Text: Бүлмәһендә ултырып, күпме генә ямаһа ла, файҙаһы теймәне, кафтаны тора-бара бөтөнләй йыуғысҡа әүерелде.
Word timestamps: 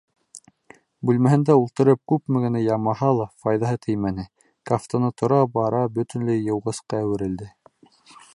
Бүлмәһендә 1.09 1.55
ултырып, 1.63 2.01
күпме 2.11 2.41
генә 2.45 2.61
ямаһа 2.63 3.11
ла, 3.19 3.29
файҙаһы 3.45 3.79
теймәне, 3.85 4.27
кафтаны 4.71 5.15
тора-бара 5.23 5.87
бөтөнләй 5.99 6.45
йыуғысҡа 6.49 7.03
әүерелде. 7.07 7.53